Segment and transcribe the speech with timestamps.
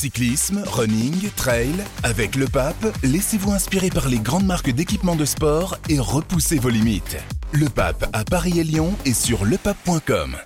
[0.00, 5.76] Cyclisme, running, trail, avec le pape, laissez-vous inspirer par les grandes marques d'équipements de sport
[5.90, 7.18] et repoussez vos limites.
[7.52, 10.36] Le pape à Paris et Lyon et sur lepape.com.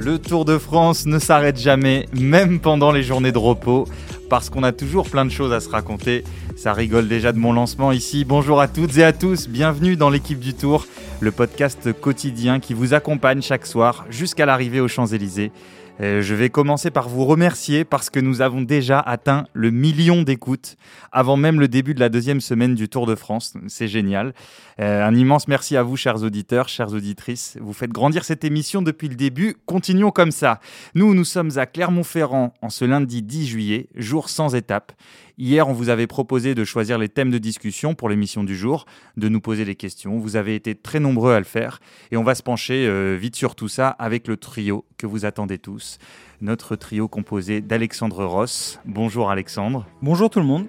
[0.00, 3.86] Le Tour de France ne s'arrête jamais, même pendant les journées de repos,
[4.28, 6.24] parce qu'on a toujours plein de choses à se raconter.
[6.58, 8.24] Ça rigole déjà de mon lancement ici.
[8.24, 10.86] Bonjour à toutes et à tous, bienvenue dans l'équipe du Tour,
[11.20, 15.52] le podcast quotidien qui vous accompagne chaque soir jusqu'à l'arrivée aux Champs-Élysées.
[16.00, 20.22] Euh, je vais commencer par vous remercier parce que nous avons déjà atteint le million
[20.22, 20.76] d'écoutes
[21.10, 23.54] avant même le début de la deuxième semaine du Tour de France.
[23.68, 24.32] C'est génial.
[24.80, 27.56] Euh, un immense merci à vous, chers auditeurs, chères auditrices.
[27.60, 29.56] Vous faites grandir cette émission depuis le début.
[29.66, 30.60] Continuons comme ça.
[30.94, 34.92] Nous, nous sommes à Clermont-Ferrand en ce lundi 10 juillet, jour sans étape.
[35.40, 38.86] Hier, on vous avait proposé de choisir les thèmes de discussion pour l'émission du jour,
[39.16, 40.18] de nous poser des questions.
[40.18, 41.78] Vous avez été très nombreux à le faire
[42.10, 45.24] et on va se pencher euh, vite sur tout ça avec le trio que vous
[45.24, 45.98] attendez tous.
[46.40, 48.80] Notre trio composé d'Alexandre Ross.
[48.84, 49.86] Bonjour Alexandre.
[50.02, 50.66] Bonjour tout le monde.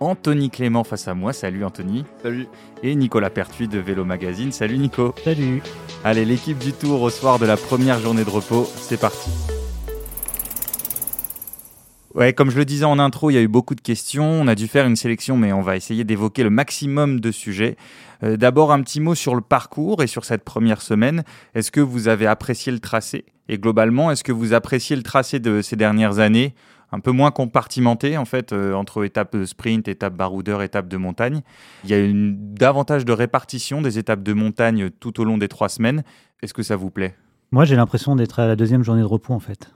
[0.00, 1.32] Anthony Clément face à moi.
[1.32, 2.04] Salut Anthony.
[2.22, 2.46] Salut.
[2.82, 4.52] Et Nicolas Pertuis de Vélo Magazine.
[4.52, 5.14] Salut Nico.
[5.24, 5.62] Salut.
[6.04, 9.30] Allez, l'équipe du Tour au soir de la première journée de repos, c'est parti.
[12.36, 14.24] Comme je le disais en intro, il y a eu beaucoup de questions.
[14.24, 17.76] On a dû faire une sélection, mais on va essayer d'évoquer le maximum de sujets.
[18.24, 21.22] Euh, D'abord, un petit mot sur le parcours et sur cette première semaine.
[21.54, 23.24] Est-ce que vous avez apprécié le tracé?
[23.48, 26.54] Et globalement, est-ce que vous appréciez le tracé de ces dernières années?
[26.92, 30.96] Un peu moins compartimenté en fait euh, entre étapes de sprint, étapes baroudeur, étapes de
[30.96, 31.42] montagne.
[31.84, 35.46] Il y a une, davantage de répartition des étapes de montagne tout au long des
[35.46, 36.02] trois semaines.
[36.42, 37.14] Est-ce que ça vous plaît?
[37.52, 39.70] Moi, j'ai l'impression d'être à la deuxième journée de repos en fait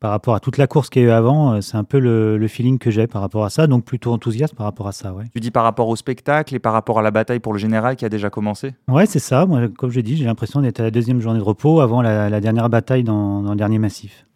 [0.00, 1.98] par rapport à toute la course qu'il y a eu avant, euh, c'est un peu
[1.98, 4.92] le, le feeling que j'ai par rapport à ça, donc plutôt enthousiaste par rapport à
[4.92, 5.12] ça.
[5.12, 5.24] Ouais.
[5.34, 7.96] Tu dis par rapport au spectacle et par rapport à la bataille pour le général
[7.96, 8.74] qui a déjà commencé?
[8.88, 9.44] Ouais, c'est ça.
[9.46, 12.30] Moi, comme je dis, j'ai l'impression d'être à la deuxième journée de repos avant la,
[12.30, 14.26] la dernière bataille dans, dans le dernier massif.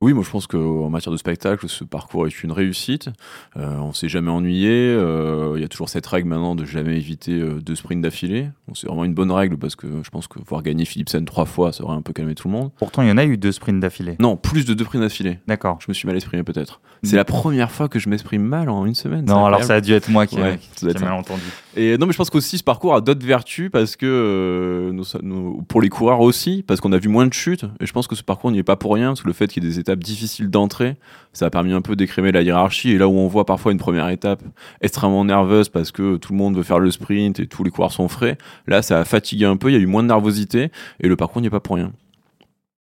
[0.00, 3.08] Oui, moi je pense qu'en matière de spectacle, ce parcours est une réussite.
[3.56, 4.70] Euh, on s'est jamais ennuyé.
[4.70, 8.48] Euh, Il y a toujours cette règle maintenant de jamais éviter euh, deux sprints d'affilée.
[8.68, 11.46] Bon, c'est vraiment une bonne règle parce que je pense que voir gagner Philipsen trois
[11.46, 12.70] fois, ça aurait un peu calmé tout le monde.
[12.78, 14.14] Pourtant, il y en a eu deux sprints d'affilée.
[14.20, 15.40] Non, plus de deux sprints d'affilée.
[15.48, 15.78] D'accord.
[15.80, 16.80] Je me suis mal exprimé peut-être.
[17.02, 19.24] C'est la première fois que je m'exprime mal en une semaine.
[19.24, 21.42] Non, alors ça a dû être moi qui, Ouais, qui mal entendu.
[21.76, 25.04] Et non, mais je pense qu'aussi ce parcours a d'autres vertus parce que euh, nous,
[25.22, 27.64] nous- pour les coureurs aussi, parce qu'on a vu moins de chutes.
[27.80, 29.64] Et je pense que ce parcours n'y est pas pour rien, que le fait qu'il
[29.64, 30.96] y ait des étapes difficiles d'entrée,
[31.32, 32.90] ça a permis un peu d'écrémer la hiérarchie.
[32.90, 34.42] Et là où on voit parfois une première étape
[34.80, 37.92] extrêmement nerveuse parce que tout le monde veut faire le sprint et tous les coureurs
[37.92, 40.70] sont frais, là ça a fatigué un peu, il y a eu moins de nervosité
[41.00, 41.92] et le parcours n'y est pas pour rien.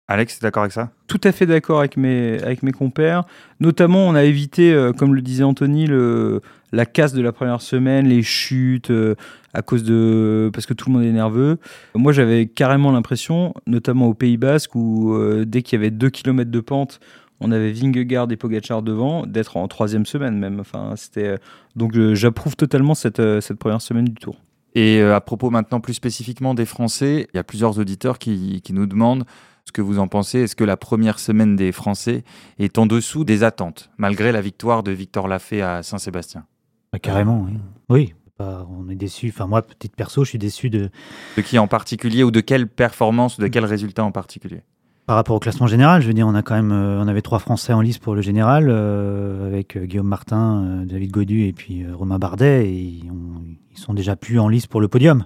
[0.10, 0.92] Alex, tu es d'accord avec ça?
[1.08, 3.26] Tout à fait d'accord avec mes, avec mes compères.
[3.60, 6.42] Notamment, on a évité, euh, comme le disait Anthony, le,
[6.72, 9.16] la casse de la première semaine, les chutes, euh,
[9.54, 10.50] à cause de.
[10.54, 11.58] parce que tout le monde est nerveux.
[11.94, 16.10] Moi, j'avais carrément l'impression, notamment au Pays Basque, où euh, dès qu'il y avait 2
[16.10, 17.02] km de pente,
[17.42, 20.60] on avait Vingegaard et Pogacar devant, d'être en troisième semaine même.
[20.62, 21.28] Enfin, c'était.
[21.28, 21.38] euh,
[21.76, 24.38] donc, euh, j'approuve totalement cette, euh, cette première semaine du tour.
[24.74, 28.62] Et euh, à propos maintenant plus spécifiquement des Français, il y a plusieurs auditeurs qui,
[28.62, 29.26] qui nous demandent
[29.68, 30.40] ce que vous en pensez.
[30.40, 32.24] Est-ce que la première semaine des Français
[32.58, 36.46] est en dessous des attentes, malgré la victoire de Victor Lafay à Saint-Sébastien?
[36.94, 37.58] Ouais, carrément, oui.
[37.90, 39.30] Oui, on est déçu.
[39.34, 40.90] Enfin, moi, petite perso, je suis déçu de,
[41.36, 44.62] De qui en particulier ou de quelle performance ou de quel résultat en particulier?
[45.06, 46.02] Par rapport au classement général.
[46.02, 48.14] Je veux dire, on a quand même, euh, on avait trois Français en lice pour
[48.16, 52.70] le général, euh, avec euh, Guillaume Martin, euh, David Godu et puis euh, Romain Bardet.
[52.70, 55.26] Et on- ils sont déjà plus en lice pour le podium.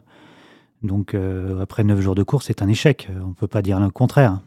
[0.84, 3.08] Donc, euh, après neuf jours de course, c'est un échec.
[3.10, 4.40] Euh, On ne peut pas dire le contraire.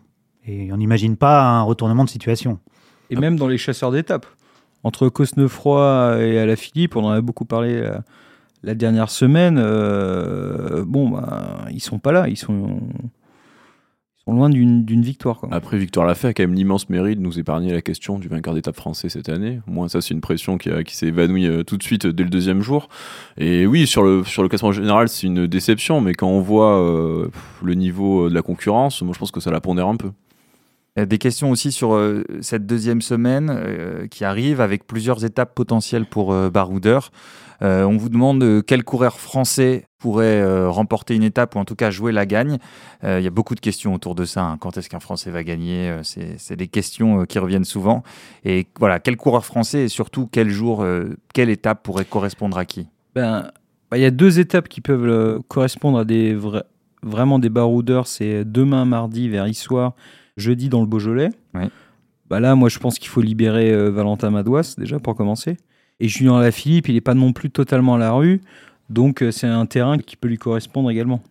[0.46, 2.58] Et on n'imagine pas un retournement de situation.
[3.10, 4.26] Et même dans les chasseurs d'étapes.
[4.82, 8.02] Entre Cosnefroy et Alaphilippe, on en a beaucoup parlé la,
[8.62, 9.56] la dernière semaine.
[9.58, 12.28] euh, bon, bah, ils sont pas là.
[12.28, 12.80] Ils sont,
[14.32, 15.38] loin d'une victoire.
[15.38, 15.50] Quoi.
[15.52, 18.54] Après, Victor Lafay a quand même l'immense mérite de nous épargner la question du vainqueur
[18.54, 19.60] d'étape français cette année.
[19.66, 22.24] Moins, ça, c'est une pression qui, qui s'est évanouie euh, tout de suite euh, dès
[22.24, 22.88] le deuxième jour.
[23.36, 26.80] Et oui, sur le, sur le classement général, c'est une déception, mais quand on voit
[26.80, 27.28] euh,
[27.62, 30.10] le niveau de la concurrence, moi, je pense que ça la pondère un peu.
[30.96, 36.06] Des questions aussi sur euh, cette deuxième semaine euh, qui arrive avec plusieurs étapes potentielles
[36.06, 37.10] pour euh, Baroudeur.
[37.62, 41.90] Euh, on vous demande quel coureur français pourrait remporter une étape ou en tout cas
[41.90, 42.58] jouer la gagne.
[43.02, 44.44] Il y a beaucoup de questions autour de ça.
[44.44, 44.58] hein.
[44.58, 48.02] Quand est-ce qu'un Français va gagner C'est des questions qui reviennent souvent.
[48.44, 50.84] Et voilà, quel coureur français et surtout quel jour,
[51.32, 52.86] quelle étape pourrait correspondre à qui?
[53.14, 53.50] Ben,
[53.90, 56.36] bah, il y a deux étapes qui peuvent correspondre à des
[57.02, 58.06] vraiment des baroudeurs.
[58.06, 59.94] C'est demain, mardi, vers Issoire,
[60.36, 61.30] jeudi dans le Beaujolais.
[61.54, 61.68] Ouais.
[62.28, 65.56] Bah là, moi, je pense qu'il faut libérer euh, Valentin Madouas, déjà, pour commencer.
[66.00, 68.40] Et Julien Lafilippe, il n'est pas non plus totalement à la rue.
[68.90, 71.22] Donc, euh, c'est un terrain qui peut lui correspondre également.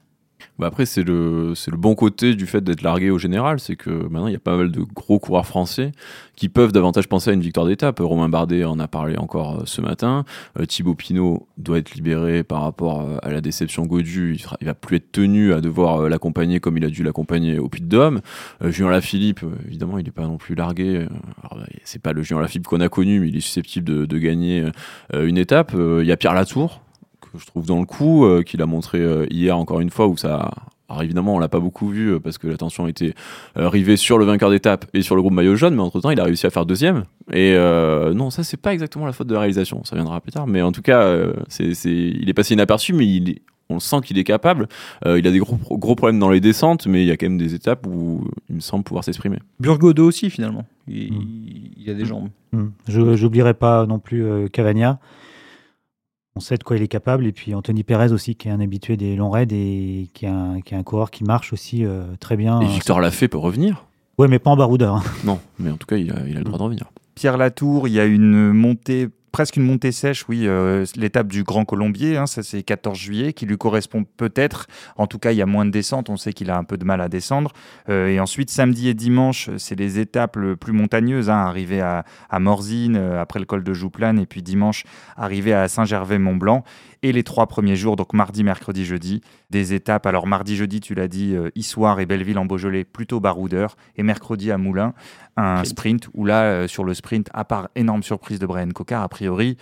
[0.60, 3.76] Bah après, c'est le, c'est le bon côté du fait d'être largué au général, c'est
[3.76, 5.92] que maintenant il y a pas mal de gros coureurs français
[6.36, 8.00] qui peuvent davantage penser à une victoire d'étape.
[8.00, 10.26] Romain Bardet en a parlé encore euh, ce matin.
[10.60, 14.36] Euh, Thibaut Pinot doit être libéré par rapport euh, à la déception Godu.
[14.36, 17.68] Il, il va plus être tenu à devoir l'accompagner comme il a dû l'accompagner au
[17.68, 18.22] Puy de Dôme.
[18.62, 21.08] Julien Lafilippe, évidemment, il n'est pas non plus largué.
[21.84, 24.66] C'est pas le Julien Lafilippe qu'on a connu, mais il est susceptible de, gagner
[25.14, 25.74] une étape.
[25.76, 26.82] Il y a Pierre Latour
[27.34, 30.08] que je trouve dans le coup, euh, qu'il a montré euh, hier encore une fois
[30.08, 30.52] où ça.
[30.90, 33.14] Alors évidemment, on l'a pas beaucoup vu euh, parce que l'attention était
[33.58, 36.12] euh, rivée sur le vainqueur d'étape et sur le groupe maillot jaune, mais entre temps,
[36.12, 37.06] il a réussi à faire deuxième.
[37.32, 40.32] Et euh, non, ça c'est pas exactement la faute de la réalisation, ça viendra plus
[40.32, 40.46] tard.
[40.46, 43.80] Mais en tout cas, euh, c'est, c'est- il est passé inaperçu, mais il est- on
[43.80, 44.68] sent qu'il est capable.
[45.08, 47.26] Euh, il a des gros, gros problèmes dans les descentes, mais il y a quand
[47.28, 49.38] même des étapes où il me semble pouvoir s'exprimer.
[49.60, 50.66] Burgodo aussi, finalement.
[50.88, 51.26] Il, Mm.
[51.78, 52.28] il a des jambes.
[52.52, 52.68] Hmm.
[52.88, 55.00] Je j'oublierai pas non plus euh, Cavagna.
[56.36, 57.26] On sait de quoi il est capable.
[57.28, 60.30] Et puis Anthony Perez aussi, qui est un habitué des longs raids et qui est
[60.30, 62.60] un, qui est un coureur qui marche aussi euh, très bien.
[62.62, 63.86] Et Victor Lafay peut revenir?
[64.18, 64.96] Ouais, mais pas en baroudeur.
[64.96, 65.04] hein.
[65.24, 66.86] Non, mais en tout cas, il a, il a le droit de revenir.
[67.16, 71.44] Pierre Latour, il y a une montée, presque une montée sèche, oui, euh, l'étape du
[71.44, 74.68] Grand Colombier, hein, ça c'est 14 juillet, qui lui correspond peut-être.
[74.96, 76.78] En tout cas, il y a moins de descente, on sait qu'il a un peu
[76.78, 77.52] de mal à descendre.
[77.90, 82.40] Euh, et ensuite, samedi et dimanche, c'est les étapes plus montagneuses, hein, arriver à, à
[82.40, 84.84] Morzine, euh, après le col de Jouplane, et puis dimanche,
[85.18, 86.64] arriver à Saint-Gervais-Mont-Blanc.
[87.04, 90.06] Et les trois premiers jours, donc mardi, mercredi, jeudi, des étapes.
[90.06, 93.76] Alors mardi, jeudi, tu l'as dit, euh, Issoire et Belleville en Beaujolais, plutôt baroudeur.
[93.98, 94.94] Et mercredi à Moulins,
[95.36, 99.04] un sprint où là, euh, sur le sprint, à part énorme surprise de Brian Cocard,
[99.04, 99.58] a priori,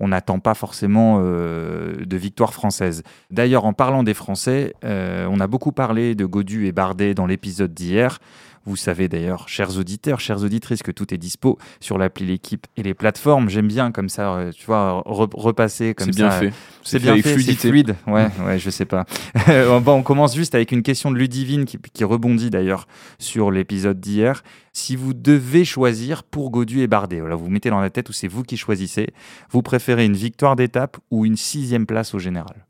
[0.00, 3.02] on n'attend pas forcément euh, de victoire française.
[3.30, 7.26] D'ailleurs, en parlant des Français, euh, on a beaucoup parlé de Godu et Bardet dans
[7.26, 8.18] l'épisode d'hier.
[8.66, 12.82] Vous savez d'ailleurs, chers auditeurs, chères auditrices, que tout est dispo sur l'appli L'équipe et
[12.82, 13.48] les plateformes.
[13.48, 16.40] J'aime bien comme ça, euh, tu vois, re- repasser comme C'est bien ça.
[16.40, 16.52] fait.
[16.82, 17.94] C'est bien fait, c'est fluide.
[18.08, 19.04] Ouais, ouais, je sais pas.
[19.80, 22.88] bon, on commence juste avec une question de Ludivine qui, qui rebondit d'ailleurs
[23.20, 24.42] sur l'épisode d'hier.
[24.72, 28.08] Si vous devez choisir pour Godu et Bardet, voilà, vous vous mettez dans la tête
[28.08, 29.08] où c'est vous qui choisissez,
[29.50, 32.66] vous préférez une victoire d'étape ou une sixième place au général?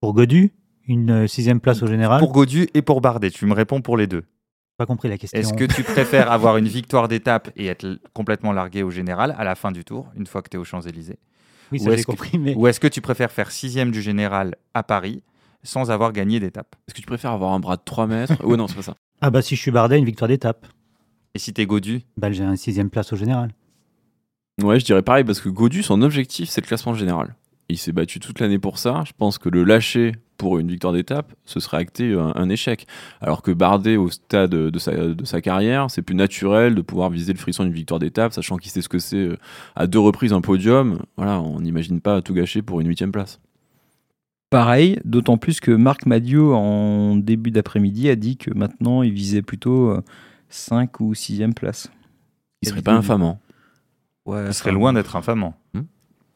[0.00, 0.52] Pour Godu,
[0.86, 2.20] une euh, sixième place au général?
[2.20, 4.22] Pour Godu et pour Bardet, tu me réponds pour les deux.
[4.80, 5.38] Pas compris la question.
[5.38, 9.44] Est-ce que tu préfères avoir une victoire d'étape et être complètement largué au général à
[9.44, 11.18] la fin du tour, une fois que tu es aux Champs-Élysées
[11.70, 13.90] Oui, ou ça j'ai est-ce que- compris, mais Ou est-ce que tu préfères faire sixième
[13.90, 15.22] du général à Paris
[15.62, 16.74] sans avoir gagné d'étape?
[16.88, 18.42] Est-ce que tu préfères avoir un bras de 3 mètres?
[18.42, 18.94] Ouais, non, c'est pas ça.
[19.20, 20.66] ah bah si je suis Bardet, une victoire d'étape.
[21.34, 22.00] Et si t'es Godu?
[22.16, 23.50] Bah j'ai une sixième place au général.
[24.62, 27.34] Ouais, je dirais pareil parce que Godu, son objectif, c'est le classement général.
[27.68, 29.02] Il s'est battu toute l'année pour ça.
[29.06, 32.86] Je pense que le lâcher pour une victoire d'étape, ce serait acté un, un échec.
[33.20, 37.10] Alors que Bardet, au stade de sa, de sa carrière, c'est plus naturel de pouvoir
[37.10, 39.36] viser le frisson d'une victoire d'étape, sachant qu'il sait ce que c'est euh,
[39.76, 41.02] à deux reprises un podium.
[41.18, 43.38] Voilà, on n'imagine pas tout gâcher pour une huitième place.
[44.48, 49.42] Pareil, d'autant plus que Marc Madio, en début d'après-midi, a dit que maintenant, il visait
[49.42, 49.94] plutôt
[50.48, 51.92] 5 ou 6e place.
[52.62, 53.40] Il serait pas infamant.
[54.24, 55.54] Ouais, Ce serait loin d'être infamant.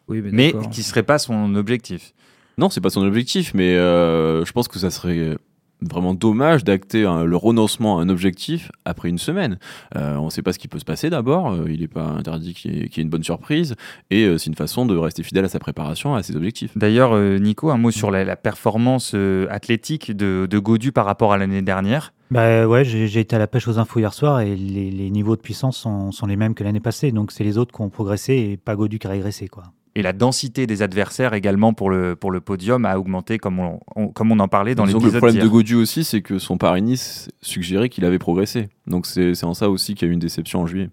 [0.08, 2.12] Oui, mais, Mais qui serait pas son objectif.
[2.58, 5.36] Non, c'est pas son objectif, mais euh, je pense que ça serait
[5.80, 9.58] vraiment dommage d'acter un- le renoncement à un objectif après une semaine.
[9.96, 12.06] Euh, on ne sait pas ce qui peut se passer d'abord, euh, il n'est pas
[12.06, 13.74] interdit qu'il y, ait- qu'il y ait une bonne surprise,
[14.10, 16.78] et euh, c'est une façon de rester fidèle à sa préparation, à ses objectifs.
[16.78, 21.04] D'ailleurs, euh, Nico, un mot sur la, la performance euh, athlétique de, de Godu par
[21.04, 22.14] rapport à l'année dernière.
[22.30, 25.10] Bah ouais, j'ai j'ai été à la pêche aux infos hier soir et les, les
[25.10, 27.12] niveaux de puissance sont, sont les mêmes que l'année passée.
[27.12, 29.64] Donc c'est les autres qui ont progressé et pas Godu qui a régressé quoi.
[29.96, 33.78] Et la densité des adversaires également pour le, pour le podium a augmenté comme on,
[33.94, 35.48] on- comme on en parlait dans l'épisode le problème de.
[35.48, 38.68] Godu aussi, c'est que son Paris-Nice suggérait qu'il avait progressé.
[38.88, 40.90] Donc c'est c'est en ça aussi qu'il y a eu une déception en juillet.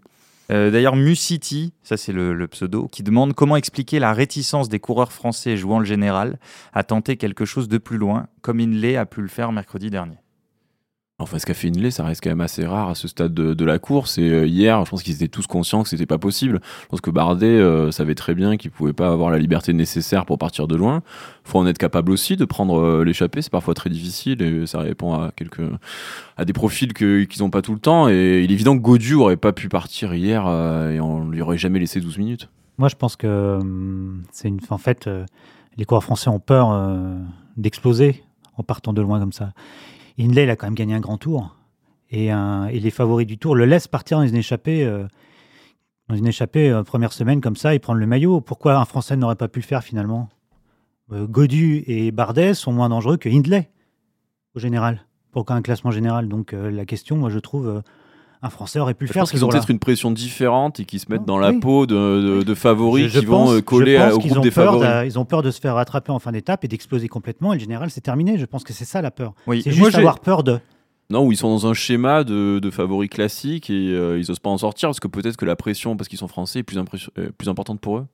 [0.51, 4.79] Euh, D'ailleurs, Musiti, ça c'est le, le pseudo, qui demande comment expliquer la réticence des
[4.79, 6.37] coureurs français jouant le général
[6.73, 10.17] à tenter quelque chose de plus loin, comme Inley a pu le faire mercredi dernier.
[11.21, 13.65] Enfin, ce qu'a fait Inley, ça reste quand même assez rare à ce stade de,
[13.65, 14.17] la course.
[14.17, 16.59] Et euh, hier, je pense qu'ils étaient tous conscients que c'était pas possible.
[16.83, 20.25] Je pense que Bardet euh, savait très bien qu'il pouvait pas avoir la liberté nécessaire
[20.25, 21.03] pour partir de loin.
[21.43, 23.41] Faut en être capable aussi de prendre euh, l'échappée.
[23.41, 25.61] C'est parfois très difficile et ça répond à quelques
[26.37, 28.09] à des profils qu'ils n'ont pas tout le temps.
[28.09, 31.57] Et il est évident que Godu aurait pas pu partir hier et on lui aurait
[31.57, 32.49] jamais laissé 12 minutes.
[32.77, 34.59] Moi je pense que hum, c'est une.
[34.69, 35.07] En fait,
[35.77, 36.75] les coureurs français ont peur
[37.57, 38.23] d'exploser
[38.57, 39.51] en partant de loin comme ça.
[40.21, 41.55] Hindley, il a quand même gagné un grand tour
[42.09, 44.85] et, un- et les favoris du tour le laissent partir dans une échappée.
[44.85, 45.07] euh,
[46.09, 48.41] une échappée euh, première semaine comme ça et prendre le maillot.
[48.41, 50.27] Pourquoi un Français n'aurait pas pu le faire finalement?
[51.13, 53.69] Euh, Godu et Bardet sont moins dangereux que Hindley
[54.53, 56.27] au général, pour un classement général.
[56.27, 57.81] Donc euh, la question, moi je trouve euh,
[58.43, 59.21] un Français aurait pu le Je faire.
[59.21, 61.85] pense ce qu'ils ont peut-être une pression différente et qu'ils se mettent dans la peau
[61.85, 64.19] de, de- de favoris Je- je qui vont pense- euh, coller je à- pense au
[64.19, 65.13] groupe ont des peur favoris.
[65.13, 67.53] Ils ont peur de se faire rattraper en fin d'étape et d'exploser complètement.
[67.53, 68.37] Et le général, c'est terminé.
[68.39, 69.33] Je pense que c'est ça la peur.
[69.47, 69.61] Oui.
[69.63, 70.59] C'est Moi, juste j'ai- avoir peur de.
[71.11, 74.39] Non, où ils sont dans un schéma de, de favoris classiques et euh, ils osent
[74.39, 76.77] pas en sortir parce que peut-être que la pression, parce qu'ils sont français, est plus,
[76.77, 78.05] impression- euh, plus importante pour eux.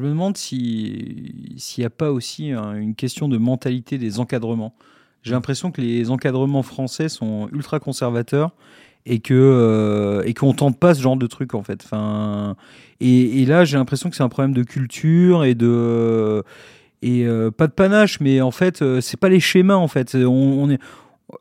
[0.00, 4.18] Je me demande si- s'il n'y a pas aussi hein, une question de mentalité des
[4.18, 4.74] encadrements.
[5.22, 8.50] J'ai l'impression que les encadrements français sont ultra conservateurs
[9.06, 11.80] et que euh, et qu'on tente pas ce genre de truc en fait.
[11.84, 12.56] Enfin,
[13.00, 16.42] et, et là, j'ai l'impression que c'est un problème de culture et de
[17.02, 20.14] et euh, pas de panache, mais en fait, euh, c'est pas les schémas en fait.
[20.14, 20.78] On, on est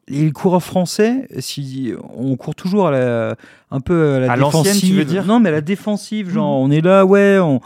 [0.08, 3.36] les coureurs français, si on court toujours à la,
[3.72, 4.89] un peu à la À défensive.
[4.89, 7.60] tu veux dire Non, mais à la défensive, genre on est là, ouais, on,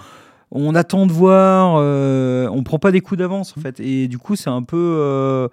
[0.52, 4.18] on attend de voir, euh, on prend pas des coups d'avance en fait, et du
[4.18, 5.48] coup c'est un peu, euh,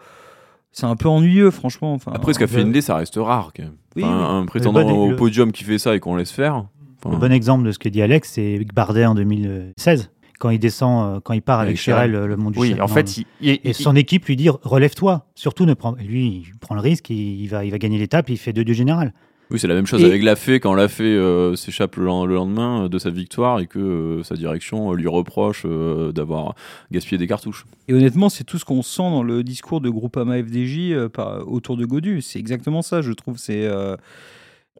[0.72, 1.92] c'est un peu ennuyeux franchement.
[1.94, 3.72] Enfin, Après, ce qu'a fait Hindley, ça reste rare quand même.
[3.96, 6.64] Oui, Enfin, Un prétendant bon- au le- podium qui fait ça et qu'on laisse faire.
[7.04, 10.58] enfin, Le bon exemple de ce que dit Alex, c'est Bardet en 2016, quand il
[10.58, 13.26] descend, euh, quand il part avec, Avec Chérel, le, mont du Oui, en fait, il-
[13.40, 15.94] il- Et son équipe lui dit relève-toi, surtout ne prends.
[15.96, 18.64] Lui, il prend le risque, il, il va, il va gagner l'étape, il fait 2
[18.64, 19.12] du général.
[19.52, 22.88] Oui, c'est la même chose Et- avec Lafay quand Lafay euh, s'échappe le, le lendemain
[22.88, 26.54] de sa victoire et que euh, sa direction euh, lui reproche euh, d'avoir
[26.90, 27.66] gaspillé des cartouches.
[27.86, 31.46] Et honnêtement, c'est tout ce qu'on sent dans le discours de Groupama FDJ euh, par,
[31.46, 32.22] autour de Godu.
[32.22, 33.36] C'est exactement ça, je trouve.
[33.36, 33.94] C'est euh,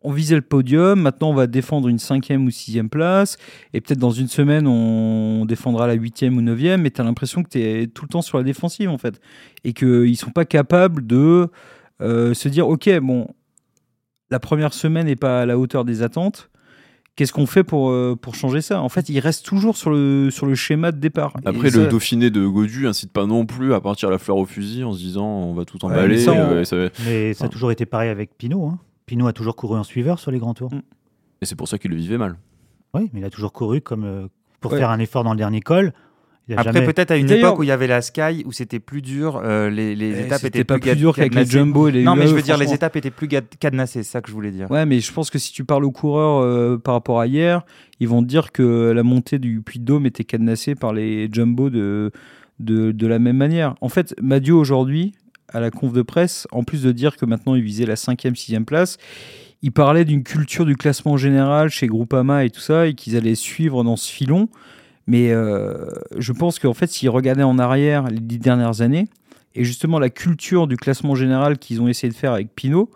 [0.03, 3.37] on visait le podium, maintenant on va défendre une cinquième ou sixième place,
[3.73, 7.45] et peut-être dans une semaine on défendra la huitième ou neuvième, mais tu as l'impression
[7.45, 9.21] que tu es tout le temps sur la défensive en fait,
[9.63, 11.47] et qu'ils sont pas capables de
[12.01, 13.29] euh, se dire, ok, bon,
[14.33, 16.51] la première semaine n'est pas à la hauteur des attentes.
[17.15, 18.81] Qu'est-ce qu'on fait pour, euh, pour changer ça?
[18.81, 21.35] En fait, ils restent toujours sur le, sur le schéma de départ.
[21.45, 24.39] Et Après, ça- le Dauphiné de Godu incite pas non plus à partir la fleur
[24.39, 26.15] au fusil en se disant on va tout emballer.
[26.17, 28.65] mais ça, on- euh, et, ça va- Mais ça a toujours été pareil avec Pinot.
[28.67, 28.79] Hein.
[29.05, 30.73] Pinot a toujours couru en suiveur sur les grands tours.
[30.73, 30.81] Mm.
[31.43, 32.37] et c'est pour ça qu'il le vivait mal.
[32.95, 34.27] Oui, mais il a toujours couru comme euh,
[34.61, 34.79] pour Ouais.
[34.79, 35.93] faire un effort dans le dernier col.
[36.51, 39.01] Après, jamais- peut-être à une époque où il y avait la Sky, où c'était plus
[39.01, 41.59] dur, euh, les, les Eh, étapes c'était étaient pas plus, plus dur qu'avec les cadenassées.
[41.59, 44.21] jumbo et les Non, mais je veux dire, les étapes étaient plus cadenassées, c'est ça
[44.21, 44.71] que je voulais dire.
[44.71, 47.63] Ouais, mais je pense que si tu parles aux coureurs euh, par rapport à hier,
[48.01, 51.29] ils vont te dire que la montée du Puy de Dôme était cadenassée par les
[51.33, 52.11] jumbo de,
[52.59, 53.75] de, de la même manière.
[53.81, 55.13] En fait, Madio aujourd'hui,
[55.53, 58.35] à la conf de presse, en plus de dire que maintenant il visait la cinquième,
[58.35, 58.97] sixième place,
[59.63, 63.37] il parlait d'une culture du classement général chez Groupama et tout ça, et qu'ils allaient
[63.37, 64.49] suivre dans ce filon.
[65.07, 69.09] Mais euh, je pense qu'en fait, s'ils regardaient en arrière les dix dernières années,
[69.55, 72.89] et justement la culture du classement général qu'ils ont essayé de faire avec Pinot,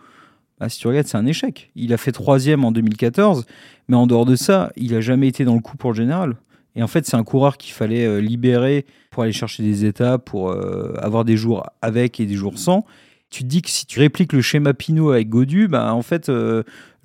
[0.59, 1.71] bah, si tu regardes, c'est un échec.
[1.75, 3.45] Il a fait troisième en 2014,
[3.89, 6.37] mais en dehors de ça, il a jamais été dans le coup pour le général.
[6.77, 10.25] Et en fait, c'est un coureur qu'il fallait euh, libérer pour aller chercher des étapes,
[10.25, 12.85] pour euh, avoir des jours avec et des jours sans.
[13.29, 16.31] Tu te dis que si tu répliques le schéma Pinot avec Godu, bah, en fait,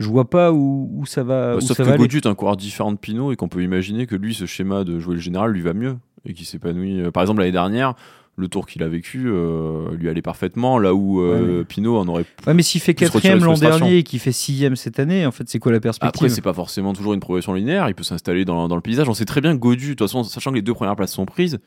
[0.01, 1.55] je vois pas où, où ça va.
[1.55, 1.97] où Sauf ça que va.
[1.97, 4.83] Godu est un coureur différent de Pinot et qu'on peut imaginer que lui, ce schéma
[4.83, 7.01] de jouer le général lui va mieux et qu'il s'épanouit.
[7.01, 7.93] Euh, Par exemple, l'année dernière,
[8.37, 12.07] le tour qu'il a vécu euh, lui allait parfaitement, là où euh, Ouais, Pinot en
[12.07, 12.25] aurait.
[12.47, 15.47] Ouais, mais s'il fait quatrième l'an dernier et qu'il fait sixième cette année, en fait,
[15.49, 17.87] c'est quoi la perspective Après, c'est pas forcément toujours une progression linéaire.
[17.89, 19.07] Il peut s'installer dans, dans le paysage.
[19.09, 21.13] On sait très bien que Godu, de toute façon, sachant que les deux premières places
[21.13, 21.59] sont prises,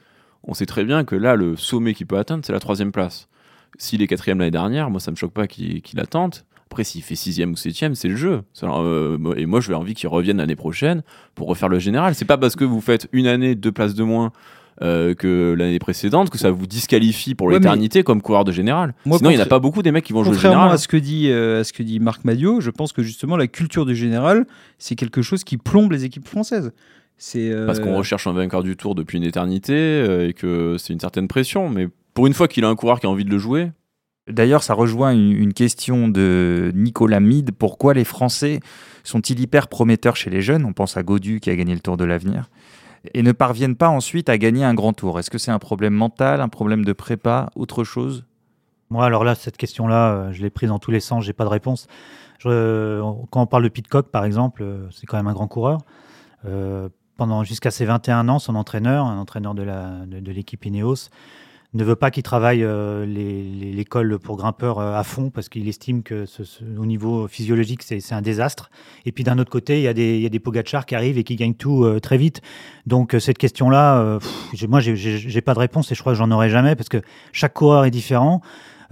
[0.43, 3.29] on sait très bien que là, le sommet qu'il peut atteindre, c'est la troisième place.
[3.79, 6.45] S'il est quatrième l'année dernière, moi, ça me choque pas qu'il qu'il la tente.
[6.75, 8.43] Après, s'il fait sixième ou septième, c'est le jeu.
[8.65, 11.05] Euh, et moi, je vais envie qu'il revienne l'année prochaine
[11.37, 12.17] pour refaire le général.
[12.17, 14.33] C'est pas parce que vous faites une année, deux places de moins
[14.83, 18.93] euh, que l'année précédente que ça vous disqualifie pour Ouais, l'éternité comme coureur de général.
[19.07, 20.63] Moi, Sinon, il n'y en a pas beaucoup des mecs qui vont jouer le Contrairement
[20.63, 20.75] général.
[20.75, 23.37] à ce que dit euh, à ce que dit Marc Madio, je pense que justement
[23.37, 24.45] la culture du général,
[24.79, 26.73] c'est quelque chose qui plombe les équipes françaises.
[27.19, 30.93] C'est euh, Parce qu'on recherche un vainqueur du tour depuis une éternité et que c'est
[30.93, 31.69] une certaine pression.
[31.71, 33.71] Mais pour une fois qu'il a un coureur qui a envie de le jouer,
[34.29, 37.51] D'ailleurs, ça rejoint une, question de Nicolas Mide.
[37.53, 38.61] Pourquoi les Français
[39.03, 40.65] sont-ils hyper prometteurs chez les jeunes?
[40.65, 42.49] On pense à Godu qui a gagné le Tour de l'Avenir.
[43.13, 45.19] Et ne parviennent pas ensuite à gagner un grand tour.
[45.19, 48.25] Est-ce que c'est un problème mental, un problème de prépa, autre chose?
[48.89, 51.45] Moi, alors là, cette question-là, euh, je l'ai prise dans tous les sens, j'ai pas
[51.45, 51.87] de réponse.
[52.47, 55.81] Euh, quand on parle de Pitcock, par exemple, euh, c'est quand même un grand coureur.
[57.17, 61.11] Pendant jusqu'à ses 21 ans, son entraîneur, un entraîneur de de, de l'équipe Ineos,
[61.75, 66.03] ne veut pas qu'il travaille euh, l'école pour grimpeurs euh, à fond parce qu'il estime
[66.03, 68.71] que ce- ce- au niveau physiologique, c'est un désastre.
[69.07, 70.25] Et puis d'un autre côté, il y a des, il
[70.87, 72.43] qui arrivent et qui gagnent tout euh, très vite.
[72.87, 73.99] Donc cette question-là,
[74.69, 77.03] moi, j'ai pas de réponse et je crois que j'en aurai jamais parce que
[77.33, 78.41] chaque coureur est différent.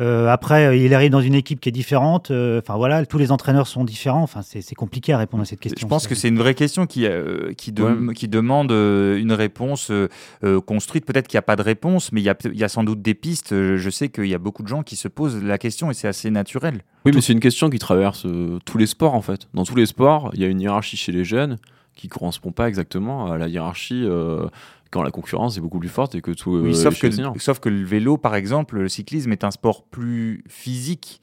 [0.01, 2.31] Euh, après, il arrive dans une équipe qui est différente.
[2.31, 4.23] euh, Enfin voilà, tous les entraîneurs sont différents.
[4.23, 5.87] Enfin, c'est compliqué à répondre à cette question.
[5.87, 9.33] Je pense que c'est une vraie question qui, euh, qui, de- qui demande euh, une
[9.33, 10.09] réponse euh,
[10.45, 11.05] euh, construite.
[11.05, 12.85] Peut-être qu'il n'y a pas de réponse, mais il y a, il y a sans
[12.85, 13.53] doute des pistes.
[13.53, 15.95] Euh, Je sais qu'il y a beaucoup de gens qui se posent la question et
[15.95, 16.83] c'est assez naturel.
[17.05, 19.49] Oui, mais c'est une question qui traverse euh, tous les sports en fait.
[19.55, 21.59] Dans tous les sports, il y a une hiérarchie chez les jeunes
[21.95, 24.47] qui ne correspond pas exactement à la hiérarchie euh,
[24.93, 26.53] quand la concurrence est beaucoup plus forte et que tout.
[26.53, 29.85] Oui, euh, sauf, que, sauf que le vélo, par exemple, le cyclisme est un sport
[29.85, 31.21] plus physique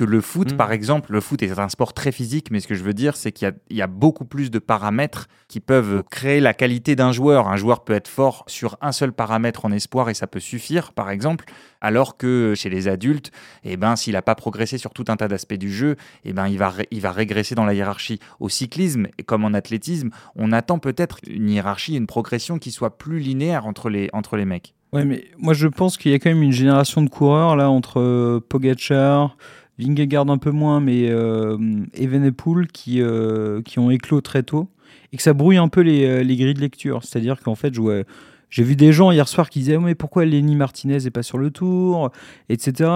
[0.00, 0.56] que le foot, Mm.
[0.56, 1.12] par exemple.
[1.12, 3.46] Le foot est un sport très physique, mais ce que je veux dire, c'est qu'il
[3.46, 7.12] y a, il y a beaucoup plus de paramètres qui peuvent créer la qualité d'un
[7.12, 7.48] joueur.
[7.48, 10.92] Un joueur peut être fort sur un seul paramètre en espoir et ça peut suffire,
[10.94, 11.44] par exemple,
[11.82, 13.30] alors que chez les adultes,
[13.62, 16.48] eh ben, s'il n'a pas progressé sur tout un tas d'aspects du jeu, eh ben,
[16.48, 18.20] il, va il va régresser dans la hiérarchie.
[18.38, 22.96] Au cyclisme, et comme en athlétisme, on attend peut-être une hiérarchie, une progression qui soit
[22.96, 24.72] plus linéaire entre les, entre les mecs.
[24.92, 27.70] Ouais, mais moi je pense qu'il y a quand même une génération de coureurs là
[27.70, 29.36] entre euh, Pogacar,
[29.80, 31.56] Vingegaard un peu moins, mais euh,
[31.94, 34.68] Evenepoel qui, euh, qui ont éclos très tôt
[35.12, 37.02] et que ça brouille un peu les, euh, les grilles de lecture.
[37.02, 38.04] C'est-à-dire qu'en fait, je
[38.50, 41.38] j'ai vu des gens hier soir qui disaient mais pourquoi Lenny Martinez est pas sur
[41.38, 42.10] le tour,
[42.48, 42.90] etc.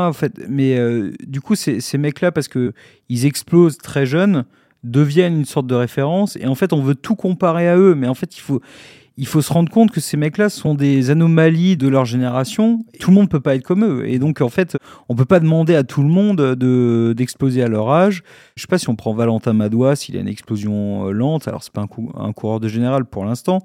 [0.48, 0.76] Mais
[1.28, 2.72] du coup, ces, ces mecs-là, parce que
[3.08, 4.46] ils explosent très jeunes,
[4.82, 8.08] deviennent une sorte de référence et en fait, on veut tout comparer à eux, mais
[8.08, 8.60] en fait, il faut
[9.16, 12.84] il faut se rendre compte que ces mecs-là sont des anomalies de leur génération.
[12.98, 14.08] Tout le monde peut pas être comme eux.
[14.08, 14.76] Et donc, en fait,
[15.08, 18.24] on peut pas demander à tout le monde de, d'exploser à leur âge.
[18.56, 21.46] Je sais pas si on prend Valentin Madois, s'il a une explosion euh, lente.
[21.46, 23.60] Alors, c'est pas un, cou- un coureur de général pour l'instant.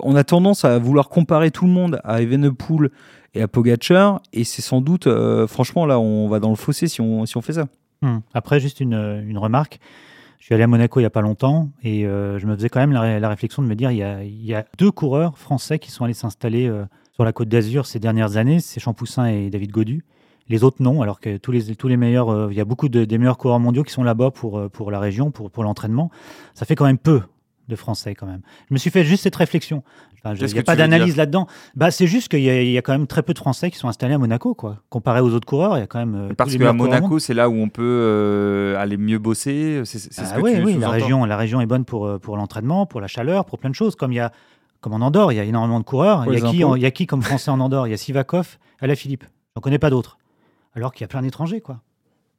[0.00, 2.90] On a tendance à vouloir comparer tout le monde à Evenepoel
[3.34, 4.20] et à Pogacar.
[4.32, 7.36] Et c'est sans doute, euh, franchement, là, on va dans le fossé si on, si
[7.36, 7.66] on fait ça.
[8.02, 8.18] Hmm.
[8.34, 8.94] Après, juste une,
[9.28, 9.78] une remarque.
[10.38, 12.68] Je suis allé à Monaco il n'y a pas longtemps et euh, je me faisais
[12.68, 13.98] quand même la, ré- la réflexion de me dire il
[14.44, 17.98] y a, deux coureurs français qui sont allés s'installer euh, sur la côte d'Azur ces
[17.98, 20.04] dernières années, c'est Champoussin et David Godu.
[20.48, 23.18] Les autres non, alors que tous les, meilleurs, euh, il y a beaucoup de, des
[23.18, 26.10] meilleurs coureurs mondiaux qui sont là-bas pour, pour la région, pour, pour l'entraînement.
[26.54, 27.20] Ça fait quand même peu
[27.68, 28.40] de Français quand même.
[28.68, 29.82] Je me suis fait juste cette réflexion.
[30.18, 31.46] Enfin, je- Qu'est-ce il n'y a pas d'analyse là-dedans.
[31.76, 33.88] Bah, c'est juste qu'il y, a- y quand même très peu de Français qui sont
[33.88, 34.78] installés à Monaco, quoi.
[34.90, 36.14] Comparé aux autres coureurs, il y a quand même.
[36.14, 36.72] euh, Parce qu'à.
[36.72, 39.82] Monaco, c'est là où on peut euh, aller mieux bosser.
[39.84, 42.06] C'est c'est ce Ah que oui, tu oui, la région, la région est bonne pour,
[42.06, 43.94] euh, pour l'entraînement, pour la chaleur, pour plein de choses.
[43.94, 44.32] Comme, il y a,
[44.80, 46.24] comme en Andorre, il y a énormément de coureurs.
[46.26, 47.86] Il y, a qui, en- il y a qui comme Français en Andorre?
[47.86, 49.24] Il y a Sivakov, Alaphilippe.
[49.54, 50.18] J'en connais pas d'autres.
[50.74, 51.80] Alors qu'il y a plein d'étrangers, quoi.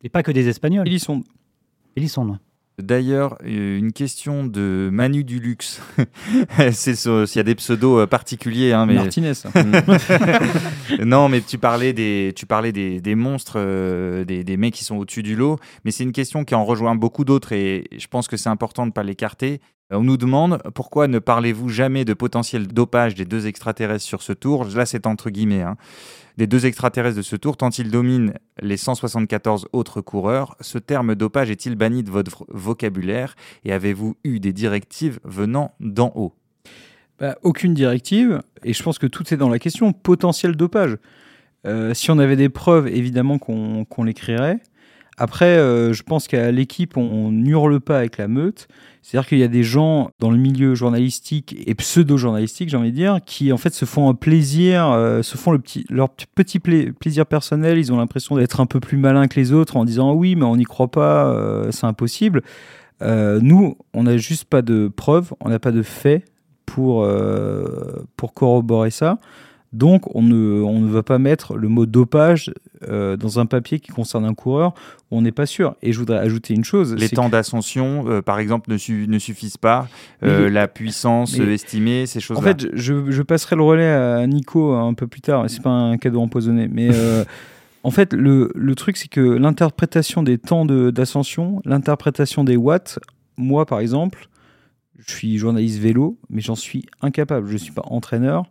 [0.04, 0.88] Et pas que des Espagnols.
[0.88, 1.24] Ils y sont.
[1.96, 2.38] Élissonde.
[2.80, 5.82] D'ailleurs, euh, une question de Manu du Luxe.
[6.72, 9.34] c'est ce- s'il y a des pseudos euh, particuliers, hein, mais Martinez.
[11.06, 14.84] non, mais tu parlais des, tu parlais des, des monstres, euh, des, des mecs qui
[14.84, 15.58] sont au-dessus du lot.
[15.86, 18.84] Mais c'est une question qui en rejoint beaucoup d'autres et je pense que c'est important
[18.84, 19.62] de ne pas l'écarter.
[19.92, 24.34] On nous demande pourquoi ne parlez-vous jamais de potentiel dopage des deux extraterrestres sur ce
[24.34, 24.66] tour?
[24.76, 25.64] Là, c'est entre guillemets.
[25.64, 25.78] hein.
[26.38, 31.16] Des deux extraterrestres de ce tour, tant ils dominent les 174 autres coureurs, ce terme
[31.16, 33.36] dopage est-il banni de votre vocabulaire?
[33.66, 36.34] Et avez-vous eu des directives venant d'en haut?
[37.20, 40.98] Bah, aucune directive, et je pense que tout est dans la question potentiel dopage.
[41.66, 44.60] Euh, si on avait des preuves, évidemment qu'on l'écrirait.
[45.22, 48.68] Après, euh, je pense qu'à l'équipe, on n'hurle pas avec la meute.
[49.02, 52.96] C'est-à-dire qu'il y a des gens dans le milieu journalistique et pseudo-journalistique, j'ai envie de
[52.96, 55.52] dire, qui en fait se font un plaisir, euh, se font
[55.90, 57.78] leur petit- petit pla- plaisir personnel.
[57.78, 60.46] Ils ont l'impression d'être un peu plus malins que les autres en disant oui, mais
[60.46, 62.42] on n'y croit pas, euh, c'est impossible.
[63.02, 66.26] Nous, on n'a juste pas de preuves, on n'a pas de faits
[66.66, 67.08] pour,
[68.18, 69.18] pour corroborer ça.
[69.72, 72.52] Donc, on ne, on ne va pas mettre le mot dopage
[72.88, 74.74] euh, dans un papier qui concerne un coureur
[75.12, 75.76] où on n'est pas sûr.
[75.84, 76.96] Et je voudrais ajouter une chose.
[76.96, 79.88] Les temps d'ascension, euh, par exemple, ne, su- ne suffisent pas.
[80.24, 82.56] Euh, la puissance mais- estimée, ces En choses-là.
[82.56, 85.46] fait, je, je passerai le relais à Nico un peu plus tard.
[85.48, 86.90] C'est pas un cadeau empoisonné, mais
[87.84, 92.98] en fait, le, le truc, c'est que l'interprétation des temps de- d'ascension, l'interprétation des watts,
[93.38, 94.28] moi, par exemple,
[94.98, 97.48] je suis journaliste vélo, mais j'en suis incapable.
[97.50, 98.46] Je suis pas entraîneur.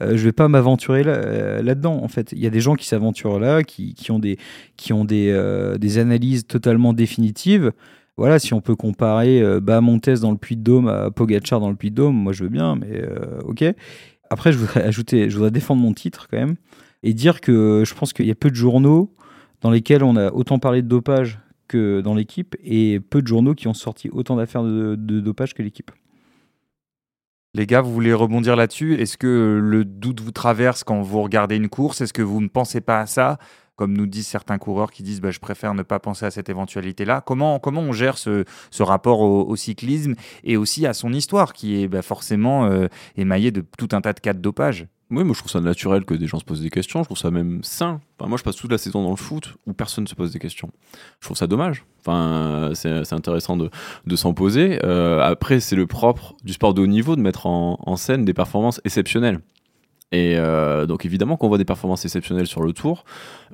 [0.00, 2.02] Euh, je vais pas m'aventurer euh, là-dedans.
[2.02, 4.38] En fait, il y a des gens qui s'aventurent là, qui, ont des
[4.76, 7.72] qui ont euh, des analyses totalement définitives.
[8.18, 12.16] Voilà, si on peut comparer euh, Bahamontes dans le Puy-de-Dôme à Pogacar dans le Puy-de-Dôme,
[12.16, 13.64] moi je veux bien, mais euh, ok.
[14.30, 16.56] Après, je voudrais ajouter, je voudrais défendre mon titre quand même
[17.02, 19.12] et dire que je pense qu'il y a peu de journaux
[19.60, 23.54] dans lesquels on a autant parlé de dopage que dans l'équipe et peu de journaux
[23.54, 25.90] qui ont sorti autant d'affaires de, de dopage que l'équipe.
[27.56, 29.00] Les gars, vous voulez rebondir là-dessus?
[29.00, 32.02] Est-ce que le doute vous traverse quand vous regardez une course?
[32.02, 33.38] Est-ce que vous ne pensez pas à ça?
[33.76, 36.50] Comme nous disent certains coureurs qui disent bah, je préfère ne pas penser à cette
[36.50, 37.22] éventualité-là.
[37.24, 41.82] Comment, comment on gère ce, ce rapport au, cyclisme et aussi à son histoire qui
[41.82, 44.86] est bah, forcément euh, émaillée de tout un tas de cas de dopage?
[45.10, 47.00] Oui, moi je trouve ça naturel que des gens se posent des questions.
[47.00, 48.00] Je trouve ça même sain.
[48.18, 50.32] Enfin, moi, je passe toute la saison dans le foot où personne ne se pose
[50.32, 50.70] des questions.
[51.20, 51.84] Je trouve ça dommage.
[52.00, 53.70] Enfin, c'est intéressant de,
[54.16, 54.80] s'en poser.
[54.84, 58.34] Euh, après, c'est le propre du sport de haut niveau de mettre en, scène des
[58.34, 59.40] performances exceptionnelles.
[60.12, 63.04] Et euh, donc évidemment qu'on voit des performances exceptionnelles sur le tour,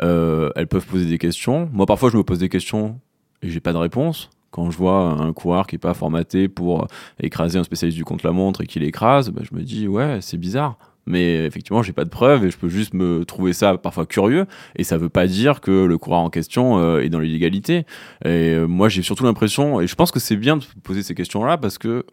[0.02, 1.70] euh, elles peuvent poser des questions.
[1.72, 3.00] Moi parfois je me pose des questions
[3.40, 4.28] et j'ai pas de réponse.
[4.50, 6.86] Quand je vois un coureur qui est pas formaté pour
[7.18, 10.76] écraser un spécialiste du contre-la-montre et qu'il écrase, bah, je me dis ouais c'est bizarre.
[11.06, 14.46] Mais effectivement, j'ai pas de preuves et je peux juste me trouver ça parfois curieux.
[14.76, 17.86] Et ça veut pas dire que le coureur en question euh, est dans l'illégalité.
[18.24, 21.14] Et euh, moi, j'ai surtout l'impression, et je pense que c'est bien de poser ces
[21.14, 22.04] questions-là parce que,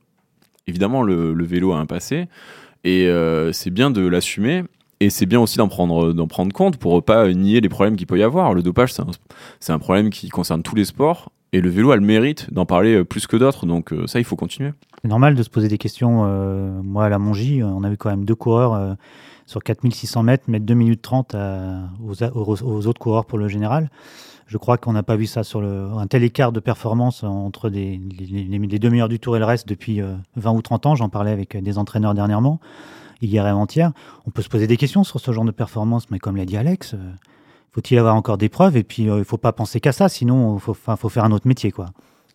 [0.67, 2.28] évidemment, le, vélo a un passé
[2.84, 4.63] et euh, c'est bien de l'assumer.
[5.02, 8.19] Et c'est bien aussi d'en prendre, prendre compte pour pas nier les problèmes qu'il peut
[8.19, 8.54] y avoir.
[8.54, 8.93] Le dopage,
[9.62, 11.32] c'est un problème qui concerne tous les sports.
[11.51, 13.65] Et le vélo a le mérite d'en parler euh, plus que d'autres.
[13.65, 14.71] Donc euh, ça, il faut continuer.
[15.01, 16.23] C'est normal de se poser des questions.
[16.25, 18.93] euh, moi, à la Mongie, on a vu quand même deux coureurs euh,
[19.45, 23.89] sur 4600 mètres mettre 2 minutes 30 à- aux, autres coureurs pour le général.
[24.45, 27.99] Je crois qu'on n'a pas vu ça sur un tel écart de performance entre les,
[28.19, 30.95] les- les deux meilleurs du tour et le reste depuis euh, 20 ou 30 ans.
[30.95, 32.59] J'en parlais avec des entraîneurs dernièrement,
[33.21, 33.91] hier et avant-hier.
[34.27, 36.57] On peut se poser des questions sur ce genre de performance, mais comme l'a dit
[36.57, 36.95] Alex,
[37.71, 40.55] faut-il avoir encore des preuves Et puis, euh, il faut pas penser qu'à ça, sinon
[40.58, 40.73] il faut,
[41.10, 41.71] faire un autre métier.
[41.71, 41.88] quoi.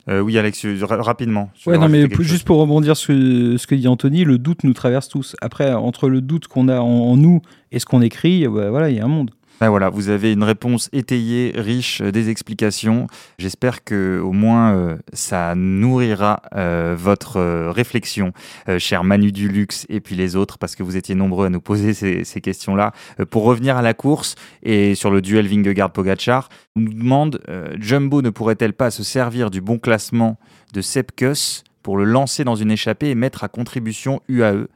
[0.08, 1.50] Euh, oui, Alex, euh, ra- rapidement.
[1.66, 4.74] Ouais, non, mais juste chose pour rebondir sur ce que dit Anthony, le doute nous
[4.74, 5.34] traverse tous.
[5.40, 7.40] Après, entre le doute qu'on a en, en nous
[7.72, 9.30] et ce qu'on écrit, bah, voilà, il y a un monde.
[9.60, 13.06] Ben voilà, vous avez une réponse étayée, riche, euh, des explications.
[13.38, 18.32] J'espère que au moins euh, ça nourrira euh, votre réflexion,
[18.78, 21.94] cher Manu Duluxe et puis les autres, parce que vous étiez nombreux à nous poser
[21.94, 22.92] ces, questions-là.
[23.30, 27.40] Pour revenir à la course et sur le duel Vingegaard-Pogacar, on nous demande
[27.78, 30.38] Jumbo ne pourrait-elle pas se servir du bon classement
[30.72, 34.66] de Sepkus pour le lancer dans une échappée et mettre à contribution UAE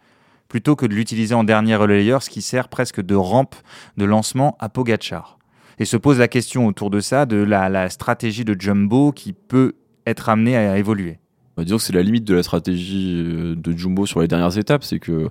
[0.48, 3.54] plutôt que de l'utiliser en dernier relayeur, ce qui sert presque de rampe
[3.96, 5.38] de lancement à Pogachar.
[5.78, 9.74] Et se pose la question autour de ça, de la, stratégie de Jumbo qui peut
[10.06, 11.18] être amenée à évoluer.
[11.56, 14.56] Va dire que c'est la limite de la stratégie euh, de Jumbo sur les dernières
[14.58, 15.28] étapes, c'est que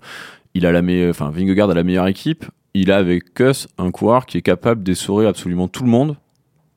[0.53, 2.45] il a la enfin Vingegaard a la meilleure équipe.
[2.73, 6.17] Il a avec Kuss un coureur qui est capable d'essorer absolument tout le monde,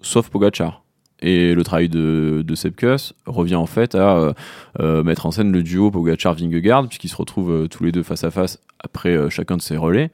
[0.03, 0.80] sauf Pogachar.
[1.23, 4.33] Et le travail de, de Sepp Kuss revient en fait à euh,
[4.81, 8.25] euh, mettre en scène le duo Pogachar-Vingegaard, puisqu'ils se retrouvent euh, tous les deux face
[8.25, 10.11] à face après chacun de ses relais.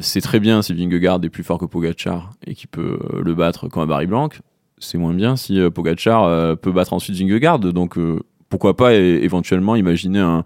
[0.00, 3.68] C'est très bien si Vingegaard est plus fort que Pogachar et qu'il peut le battre
[3.68, 4.30] comme à Barry Blanc.
[4.78, 7.58] C'est moins bien si Pogachar euh, peut battre ensuite Vingegaard.
[7.58, 7.98] Donc
[8.48, 10.44] pourquoi pas éventuellement imaginer un,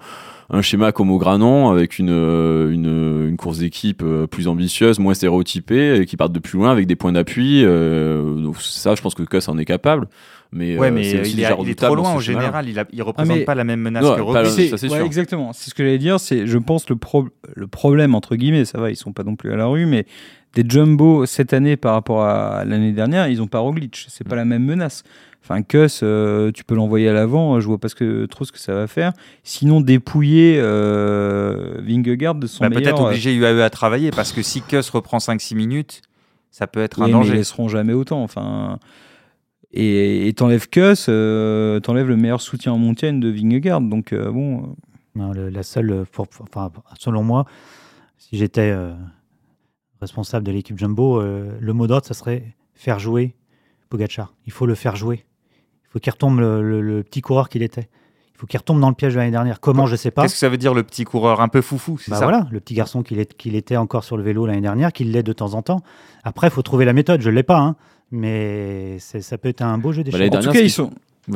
[0.52, 4.98] un schéma comme au Granon avec une, euh, une, une course d'équipe euh, plus ambitieuse,
[4.98, 7.62] moins stéréotypée, et qui parte de plus loin avec des points d'appui.
[7.64, 10.08] euh, donc ça, je pense que Kuss en est capable.
[10.52, 12.68] Mais, ouais, euh, mais il, est, il est redoutable trop loin en général.
[12.68, 14.96] Il, a, il représente mais- pas la même menace Non, que ça, ouais, sûr.
[15.06, 15.52] exactement.
[15.52, 16.18] C'est ce que j'allais dire.
[16.18, 18.64] C'est, je pense, le, pro- le problème entre guillemets.
[18.64, 20.06] Ça va, ils sont pas non plus à la rue, mais
[20.54, 24.06] des jumbo cette année par rapport à l'année dernière, ils ont pas Roglic.
[24.08, 25.04] C'est pas la même menace.
[25.42, 27.58] Enfin, Kuss, euh, tu peux l'envoyer à l'avant.
[27.60, 29.12] Je vois pas ce que, trop ce que ça va faire.
[29.42, 32.82] Sinon, dépouiller euh, Vingegaard de son Bah, meilleur.
[32.82, 36.02] Peut-être euh, obliger UAE à travailler parce que si Kuss reprend 5-6 minutes,
[36.50, 37.34] ça peut être oui, un mais ils danger.
[37.34, 38.22] laisseront jamais autant.
[38.22, 38.78] Enfin,
[39.72, 43.80] et t'enlèves Kuss, euh, t'enlèves le meilleur soutien en montagne de Vingegaard.
[43.80, 44.58] Donc euh, bon.
[44.62, 44.66] euh,
[45.14, 47.44] Non, le- la seule, euh, pour- pour- enfin, selon moi,
[48.18, 48.92] si j'étais euh,
[50.00, 53.34] responsable de l'équipe Jumbo, euh, le mot d'ordre, ça serait faire jouer
[53.88, 54.34] Pogacar.
[54.46, 55.24] Il faut le faire jouer.
[55.90, 57.88] Il faut qu'il retombe le, le- le petit coureur qu'il était.
[58.34, 59.60] Il faut qu'il retombe dans le piège de l'année dernière.
[59.60, 60.22] Comment, je sais pas.
[60.22, 62.46] Qu'est-ce que ça veut dire le petit coureur un peu foufou c'est Bah ça voilà,
[62.50, 65.54] le petit garçon qu'il était encore sur le vélo l'année dernière, qu'il l'est de temps
[65.54, 65.82] en temps.
[66.24, 67.20] Après, il faut trouver la méthode.
[67.20, 67.76] Je ne l'ai pas, hein,
[68.10, 70.20] mais c'est- ça peut être un beau jeu Bah, d'échecs.
[70.20, 70.90] l'année En tout dernière, cas, ils sont.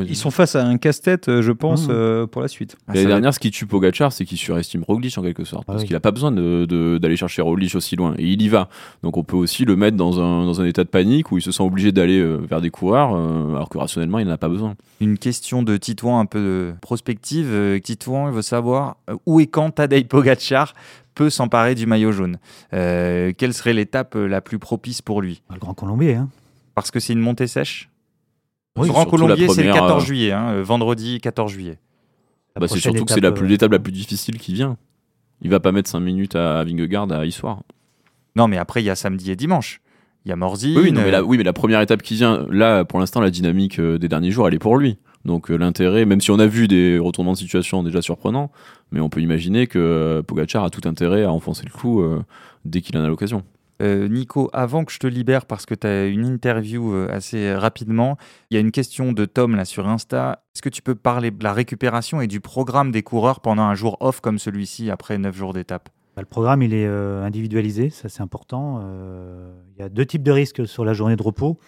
[0.07, 1.91] Ils sont face à un casse-tête, euh, je pense, Mmh.
[1.91, 2.75] euh, pour la suite.
[2.87, 5.63] Ah, L'année dernière, ce qui tue Pogacar, c'est qu'il surestime Roglic en quelque sorte.
[5.67, 5.87] Ah parce oui.
[5.87, 8.13] qu'il n'a pas besoin d'aller chercher Roglic aussi loin.
[8.17, 8.69] Et il y va.
[9.03, 11.41] Donc on peut aussi le mettre dans un, dans un état de panique où il
[11.41, 14.37] se sent obligé d'aller euh, vers des coureurs, euh, alors que rationnellement, il n'en a
[14.37, 14.75] pas besoin.
[15.01, 17.47] Une question de Titouan un peu de prospective.
[17.49, 20.73] Euh, Titouan, il veut savoir où et quand Tadej Pogacar
[21.13, 22.37] peut s'emparer du maillot jaune?
[22.73, 25.41] Euh, quelle serait l'étape la plus propice pour lui?
[25.53, 26.29] Le Grand Colombier, hein.
[26.73, 27.89] Parce que c'est une montée sèche?
[28.77, 31.79] Oui, Grand la Colombier, c'est le première, 14 euh, juillet, hein, euh, vendredi 14 juillet.
[32.55, 34.77] La Bah, c'est surtout que c'est la euh, l'étape la plus difficile qui vient.
[35.41, 37.61] Il va pas mettre 5 minutes à Vingegaard à Issoire.
[38.35, 39.81] Non, mais après, il y a samedi et dimanche.
[40.25, 40.77] Il y a Morzine.
[40.77, 43.29] Oui, non, mais la, oui, mais la première étape qui vient, là, pour l'instant, la
[43.29, 44.97] dynamique des derniers jours, elle est pour lui.
[45.25, 48.51] Donc euh, l'intérêt, même si on a vu des retournements de situation déjà surprenants,
[48.91, 52.23] mais on peut imaginer que Pogacar a tout intérêt à enfoncer le clou euh,
[52.63, 53.43] dès qu'il en a l'occasion.
[53.81, 57.53] Euh, Nico, avant que je te libère, parce que tu as une interview euh, assez
[57.53, 58.17] rapidement,
[58.49, 60.43] il y a une question de Tom là sur Insta.
[60.55, 63.75] Est-ce que tu peux parler de la récupération et du programme des coureurs pendant un
[63.75, 65.89] jour off comme celui-ci après 9 jours d'étape?
[66.15, 68.81] Bah, le programme, il est euh, individualisé, ça c'est important.
[69.77, 71.59] Il y a deux types de risques sur la journée de repos.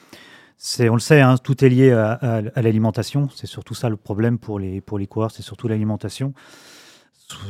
[0.60, 3.28] C'est, on le sait, hein, tout est lié à, à- à l'alimentation.
[3.36, 6.34] C'est surtout ça le problème pour les, pour les coureurs, c'est surtout l'alimentation.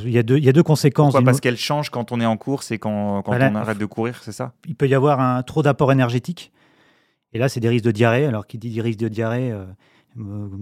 [0.04, 1.14] Il y, a deux, il y a deux conséquences.
[1.14, 3.52] Pourquoi Parce qu'elle change quand on est en course et quand, quand Voilà.
[3.52, 4.54] on arrête de courir, c'est ça?
[4.68, 6.52] Il peut y avoir un trop d'apport énergétique.
[7.34, 8.26] Et là, c'est des risques de diarrhée.
[8.26, 9.66] Alors, qui dit risque de diarrhée, euh,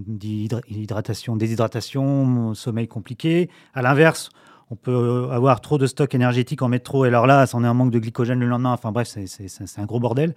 [0.07, 3.49] dit hydra- hydratation, déshydratation, sommeil compliqué.
[3.73, 4.29] À l'inverse,
[4.69, 7.05] on peut avoir trop de stock énergétique, en mettre trop.
[7.05, 8.73] Et alors là, on est un manque de glycogène le lendemain.
[8.73, 10.35] Enfin bref, c'est un gros bordel.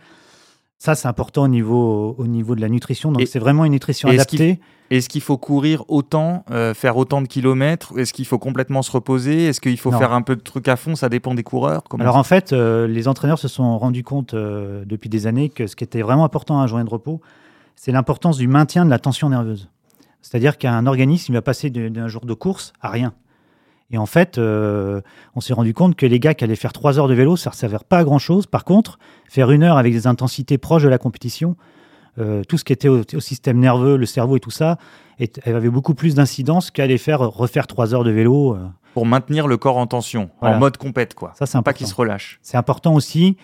[0.79, 3.11] Ça, c'est important au niveau, au niveau de la nutrition.
[3.11, 4.61] Donc, c'est vraiment une nutrition adaptée.
[4.91, 7.93] Est-ce qu'il faut courir autant, euh, faire autant de kilomètres?
[7.99, 9.47] Est-ce qu'il faut complètement se reposer?
[9.47, 9.99] Est-ce qu'il faut Non.
[9.99, 10.95] faire un peu de trucs à fond?
[10.95, 14.85] Ça dépend des coureurs Alors en fait, euh, les entraîneurs se sont rendus compte euh,
[14.87, 17.21] depuis des années que ce qui était vraiment important à la journée de repos,
[17.77, 19.69] c'est l'importance du maintien de la tension nerveuse.
[20.23, 23.13] C'est-à-dire qu'un organisme, il va passer d'un jour de course à rien.
[23.91, 25.01] Et en fait, euh,
[25.35, 27.51] on s'est rendu compte que les gars qui allaient faire trois heures de vélo, ça
[27.51, 28.47] ne servait pas à grand-chose.
[28.47, 28.99] Par contre,
[29.29, 31.57] faire une heure avec des intensités proches de la compétition,
[32.19, 34.77] euh, tout ce qui était au, au système nerveux, le cerveau et tout ça,
[35.19, 38.55] et- elle avait beaucoup plus d'incidence qu'aller faire refaire trois heures de vélo.
[38.57, 38.67] euh.
[38.93, 40.57] Pour maintenir le corps en tension, Voilà.
[40.57, 41.33] en mode compète, quoi.
[41.39, 42.39] Ça, c'est Pas qu'il se relâche.
[42.43, 43.37] C'est important aussi.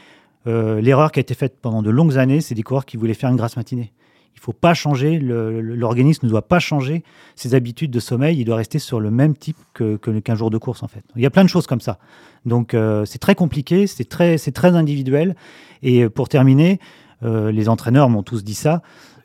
[0.46, 3.30] L'erreur qui a été faite pendant de longues années, c'est des coureurs qui voulaient faire
[3.30, 3.92] une grasse matinée.
[4.35, 7.03] Il faut pas changer, l'organisme ne doit pas changer
[7.35, 10.51] ses habitudes de sommeil, il doit rester sur le même type que que- qu'un jour
[10.51, 11.03] de course en fait.
[11.16, 11.99] Il y a plein de choses comme ça.
[12.44, 15.35] Donc euh, c'est très compliqué, c'est très, très individuel.
[15.83, 16.79] Et euh, pour terminer,
[17.23, 18.83] euh, les entraîneurs m'ont tous dit ça,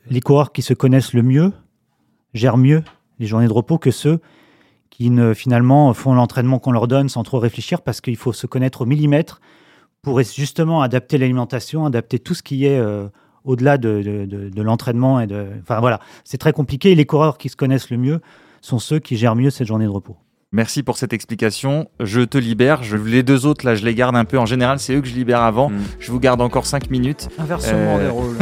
[0.09, 1.51] les coureurs qui se connaissent le mieux
[2.33, 2.83] gèrent mieux
[3.19, 4.19] les journées de repos que ceux
[4.89, 8.81] qui finalement font l'entraînement qu'on leur donne sans trop réfléchir parce qu'il faut se connaître
[8.81, 9.39] au millimètre
[10.01, 12.81] pour justement adapter l'alimentation, adapter tout ce qui est
[13.43, 15.19] au-delà de, de- de- de l'entraînement.
[15.19, 16.95] et de, Enfin voilà, c'est très compliqué.
[16.95, 18.21] Les coureurs qui se connaissent le mieux
[18.61, 20.17] sont ceux qui gèrent mieux cette journée de repos.
[20.51, 21.89] Merci pour cette explication.
[21.99, 22.81] Je te libère.
[22.81, 24.39] Je, les deux autres, là, je les garde un peu.
[24.39, 25.69] En général, c'est eux que je libère avant.
[25.69, 25.77] Mm.
[25.99, 27.29] Je vous garde encore 5 minutes.
[27.37, 28.35] Inversement Euh, des rôles.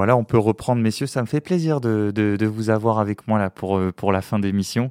[0.00, 1.06] Voilà, on peut reprendre, messieurs.
[1.06, 4.12] Ça me fait plaisir de, de- de vous avoir avec moi là pour, euh, pour
[4.12, 4.90] la fin d'émission.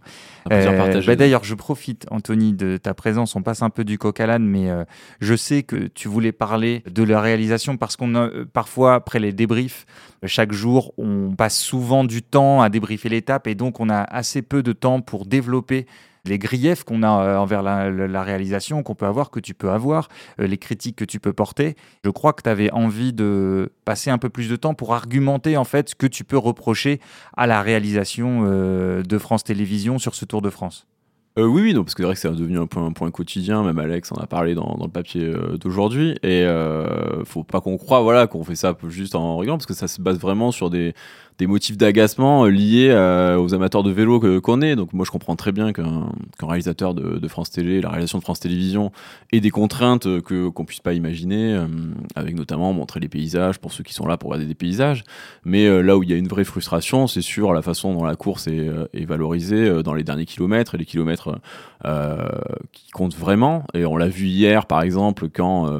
[0.53, 0.65] Euh,
[1.07, 3.35] bah, D'ailleurs, je profite, Anthony, de ta présence.
[3.35, 4.83] On passe un peu du coq à l'âne, mais euh,
[5.19, 9.17] je sais que tu voulais parler de la réalisation parce qu'on a euh, parfois, après
[9.17, 9.87] les débriefs,
[10.25, 14.43] chaque jour, on passe souvent du temps à débriefer l'étape et donc on a assez
[14.43, 15.87] peu de temps pour développer
[16.25, 20.09] les griefs qu'on a euh, envers la, réalisation, qu'on peut avoir, que tu peux avoir,
[20.39, 21.75] euh, les critiques que tu peux porter.
[22.03, 25.57] Je crois que tu avais envie de passer un peu plus de temps pour argumenter
[25.57, 26.99] en fait ce que tu peux reprocher
[27.35, 30.87] à la réalisation euh, de France Télévisions sur ce Tour de France.
[31.39, 33.63] Euh, oui, oui, parce que c'est vrai que c'est devenu un point, quotidien.
[33.63, 36.11] Même Alex en a parlé dans, le papier euh, d'aujourd'hui.
[36.21, 39.73] Et euh, faut pas qu'on croie voilà, qu'on fait ça juste en rigolant, parce que
[39.73, 40.93] ça se base vraiment sur des,
[41.41, 42.91] motifs d'agacement euh, liés
[43.39, 44.75] aux amateurs de vélo qu'on est.
[44.75, 48.41] Donc moi, je comprends très bien qu'un réalisateur de, France Télé, la réalisation de France
[48.41, 48.91] Télévisions,
[49.31, 51.57] ait des contraintes que qu'on puisse pas imaginer,
[52.15, 55.03] avec notamment montrer les paysages pour ceux qui sont là pour regarder des paysages.
[55.45, 58.15] Mais là où il y a une vraie frustration, c'est sur la façon dont la
[58.15, 61.28] course est, est valorisée dans les derniers kilomètres et les kilomètres
[61.85, 62.29] euh,
[62.71, 63.63] qui comptent vraiment.
[63.73, 65.79] Et on l'a vu hier, par exemple, quand euh,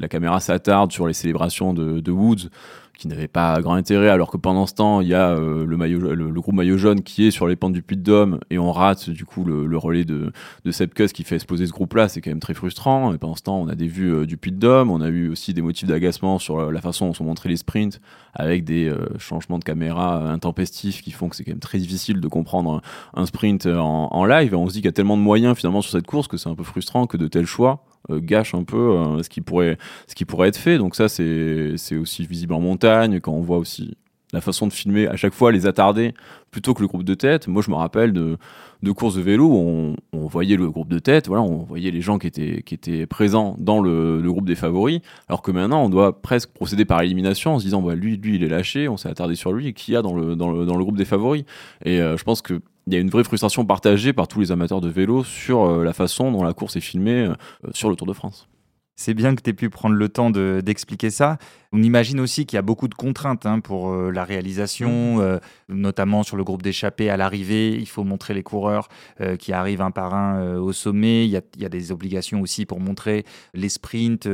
[0.00, 2.48] la caméra s'attarde sur les célébrations de Woods
[2.96, 5.76] qui n'avait pas grand intérêt, alors que pendant ce temps, il y a euh, le,
[5.76, 8.38] maillot, le, le groupe maillot jaune qui est sur les pentes du Puy de Dôme
[8.50, 10.32] et on rate du coup le, le relais de,
[10.64, 12.08] de Sepp Kuss qui fait exploser ce groupe-là.
[12.08, 13.12] C'est quand même très frustrant.
[13.12, 15.08] Et pendant ce temps, on a des vues euh, du Puy de Dôme, on a
[15.08, 18.00] eu aussi des motifs d'agacement sur la, la façon dont sont montrés les sprints
[18.34, 22.20] avec des euh, changements de caméra intempestifs qui font que c'est quand même très difficile
[22.20, 22.82] de comprendre
[23.14, 24.52] un, un sprint en, en live.
[24.52, 26.36] Et on se dit qu'il y a tellement de moyens finalement sur cette course que
[26.36, 29.40] c'est un peu frustrant que de tels choix euh, gâchent un peu euh, ce qui
[29.40, 30.78] pourrait ce qui pourrait être fait.
[30.78, 33.96] Donc ça, c'est c'est aussi visible en montagne quand on voit aussi
[34.32, 36.14] la façon de filmer à chaque fois les attardés
[36.50, 37.48] plutôt que le groupe de tête.
[37.48, 38.38] Moi, je me rappelle de,
[38.82, 42.00] de courses de vélo où on, voyait le groupe de tête, voilà, on voyait les
[42.00, 45.84] gens qui étaient, qui étaient présents dans le, le groupe des favoris, alors que maintenant,
[45.84, 48.88] on doit presque procéder par élimination en se disant, bah, lui, lui, il est lâché,
[48.88, 50.96] on s'est attardé sur lui, et qui a dans le, dans le, dans le groupe
[50.96, 51.44] des favoris?
[51.84, 54.50] Et euh, je pense que il y a une vraie frustration partagée par tous les
[54.52, 57.34] amateurs de vélo sur euh, la façon dont la course est filmée euh,
[57.72, 58.48] sur le Tour de France.
[58.94, 61.38] C'est bien que tu aies pu prendre le temps de- d'expliquer ça.
[61.72, 65.38] On imagine aussi qu'il y a beaucoup de contraintes hein, pour euh, la réalisation, euh,
[65.70, 67.74] notamment sur le groupe d'échappés à l'arrivée.
[67.74, 68.88] Il faut montrer les coureurs
[69.22, 71.24] euh, qui arrivent un par un au sommet.
[71.24, 74.28] Il y, a, il y a des obligations aussi pour montrer les sprints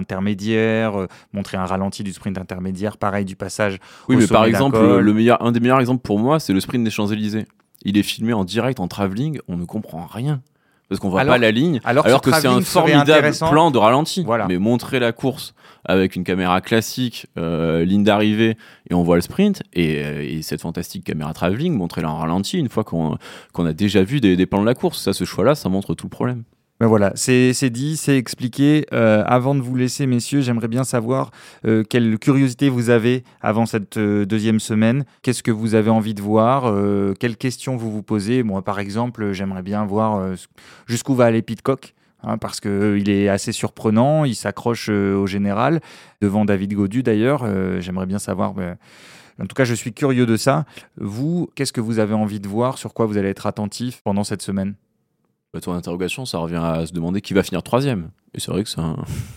[0.00, 3.78] intermédiaires, montrer un ralenti du sprint intermédiaire, pareil du passage.
[4.08, 5.04] Oui, au mais par sommet exemple, col.
[5.04, 7.46] le meilleur, un des meilleurs exemples pour moi, c'est le sprint des Champs-Élysées.
[7.84, 10.42] Il est filmé en direct, en travelling, on ne comprend rien.
[10.88, 11.80] parce qu'on voit Alors- pas la ligne.
[11.84, 14.24] alors, que c'est un formidable plan de ralenti.
[14.24, 14.46] Voilà.
[14.48, 18.56] Mais montrer la course avec une caméra classique, euh, ligne d'arrivée,
[18.90, 22.16] et on voit le sprint, et, euh, et cette fantastique caméra travelling, montrer la en
[22.18, 23.16] ralenti une fois qu'on
[23.66, 25.00] a déjà vu des, des plans de la course.
[25.00, 26.42] Ça, ce choix-là, ça montre tout le problème.
[26.80, 28.86] Ben voilà, c'est dit, c'est expliqué.
[28.94, 31.30] Euh, avant de vous laisser, messieurs, j'aimerais bien savoir
[31.66, 35.04] euh, quelle curiosité vous avez avant cette euh, deuxième semaine.
[35.20, 36.74] Qu'est-ce que vous avez envie de voir
[37.18, 38.42] Quelles questions vous vous posez?
[38.42, 40.34] Moi, par exemple, j'aimerais bien voir
[40.86, 41.92] jusqu'où va aller Pitcock.
[42.22, 45.80] hein, parce qu'il est assez surprenant, il s'accroche au général,
[46.22, 47.44] devant David Godu d'ailleurs.
[47.80, 48.54] J'aimerais bien savoir.
[48.54, 48.78] ben,
[49.38, 50.64] en tout cas, je suis curieux de ça.
[50.96, 52.78] Vous, qu'est-ce que vous avez envie de voir?
[52.78, 54.76] Sur quoi vous allez être attentif pendant cette semaine?
[55.52, 58.10] Bah, ton interrogation, ça revient à se demander qui va finir troisième.
[58.34, 58.70] Et c'est vrai que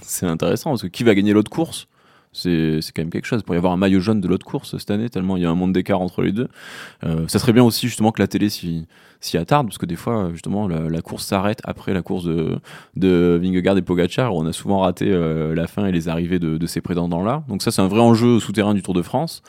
[0.01, 1.87] c'est intéressant, parce que qui va gagner l'autre course?
[2.35, 3.43] C'est quand même quelque chose.
[3.43, 5.51] Pourrait y avoir un maillot jaune de l'autre course cette année, tellement il y a
[5.51, 6.47] un monde d'écart entre les deux.
[7.03, 8.87] Euh, ça serait bien aussi justement que la télé s'y
[9.35, 12.57] attarde, parce que des fois, justement, la, la course s'arrête après la course de,
[12.95, 14.35] de Vingegaard et Pogacar.
[14.35, 17.43] où On a souvent raté euh, la fin et les arrivées de, de ces prétendants-là.
[17.47, 19.43] Donc ça, c'est un vrai enjeu souterrain du Tour de France.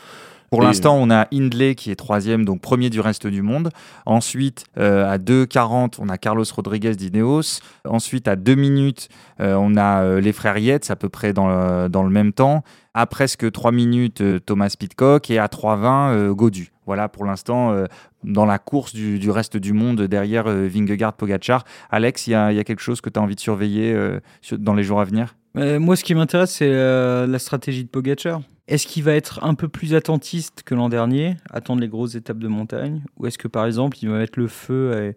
[0.55, 3.71] Pour Et- l'instant, on a Hindley qui est troisième, donc premier du reste du monde.
[4.07, 7.61] Ensuite, euh, à 2,40, on a Carlos Rodriguez d'Ineos.
[7.89, 9.09] Ensuite, à 2 minutes,
[9.41, 12.33] euh, on a euh, les frères Yates, à peu près dans le, dans le même
[12.33, 12.63] temps.
[12.95, 15.31] À presque 3 minutes, euh, Thomas Pitcock.
[15.31, 16.71] Et à 3,20, euh, Godu.
[16.87, 17.87] Voilà pour l'instant euh,
[18.25, 21.65] dans la course du, du reste du monde derrière euh, Vingegaard, Pogacar.
[21.91, 24.59] Alex, il y y a quelque chose que tu as envie de surveiller euh, sur-
[24.59, 25.35] dans les jours à venir?
[25.57, 28.41] Euh, moi, ce qui m'intéresse, c'est euh, la stratégie de Pogacar.
[28.67, 32.39] Est-ce qu'il va être un peu plus attentiste que l'an dernier, attendre les grosses étapes
[32.39, 33.03] de montagne?
[33.19, 35.15] Ou est-ce que, par exemple, il va mettre le feu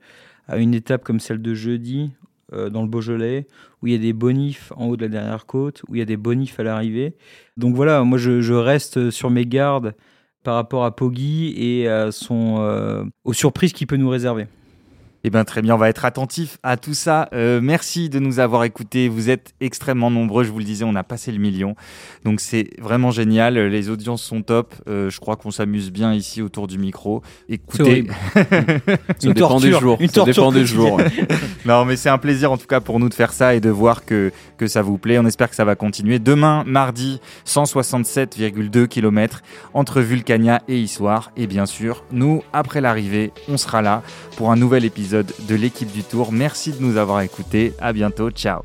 [0.48, 2.12] à, une étape comme celle de jeudi,
[2.52, 3.48] euh, dans le Beaujolais,
[3.82, 6.02] où il y a des bonifs en haut de la dernière côte, où il y
[6.02, 7.16] a des bonifs à l'arrivée?
[7.56, 9.96] Donc voilà, moi, je, reste sur mes gardes
[10.44, 14.48] par rapport à Poggi et son, euh, aux surprises qu'il peut nous réserver.
[15.28, 17.28] Eh bien, très bien, on va être attentif à tout ça.
[17.34, 19.10] Euh, merci de nous avoir écoutés.
[19.10, 21.76] Vous êtes extrêmement nombreux, je vous le disais, on a passé le million.
[22.24, 23.58] Donc, c'est vraiment génial.
[23.58, 24.74] Les audiences sont top.
[24.88, 27.24] Euh, je crois qu'on s'amuse bien ici autour du micro.
[27.50, 28.08] Écoutez.
[28.36, 29.98] Ça Une dépend des jours.
[30.00, 30.98] une Ça dépend des jours.
[31.66, 33.70] non, mais c'est un plaisir en tout cas pour nous de faire ça et de
[33.70, 35.20] voir que, que ça vous plaît.
[35.20, 36.20] On espère que ça va continuer.
[36.20, 39.42] Demain, mardi, 167,2 km
[39.74, 41.32] entre Vulcania et Issoire.
[41.36, 44.04] Et bien sûr, nous, après l'arrivée, on sera là
[44.38, 44.86] pour un nouvel
[45.24, 46.32] de l'équipe du Tour.
[46.32, 47.74] Merci de nous avoir écoutés.
[47.80, 48.30] À bientôt.
[48.32, 48.62] Ciao.